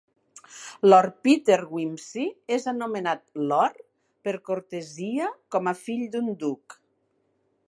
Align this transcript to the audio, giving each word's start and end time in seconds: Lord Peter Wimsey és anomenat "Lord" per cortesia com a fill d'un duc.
Lord 0.87 1.19
Peter 1.27 1.57
Wimsey 1.73 2.25
és 2.57 2.67
anomenat 2.73 3.23
"Lord" 3.53 3.87
per 4.29 4.37
cortesia 4.51 5.33
com 5.57 5.75
a 5.75 5.79
fill 5.87 6.07
d'un 6.17 6.37
duc. 6.47 6.83